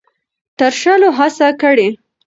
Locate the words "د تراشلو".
0.03-1.09